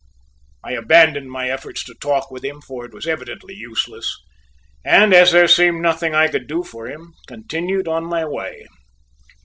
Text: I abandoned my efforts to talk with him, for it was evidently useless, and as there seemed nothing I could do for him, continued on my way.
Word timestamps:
I 0.63 0.71
abandoned 0.71 1.29
my 1.31 1.51
efforts 1.51 1.83
to 1.83 1.93
talk 1.93 2.31
with 2.31 2.43
him, 2.43 2.59
for 2.59 2.83
it 2.85 2.91
was 2.91 3.05
evidently 3.05 3.53
useless, 3.53 4.11
and 4.83 5.13
as 5.13 5.31
there 5.31 5.47
seemed 5.47 5.83
nothing 5.83 6.15
I 6.15 6.27
could 6.27 6.47
do 6.47 6.63
for 6.63 6.87
him, 6.87 7.13
continued 7.27 7.87
on 7.87 8.05
my 8.05 8.25
way. 8.25 8.65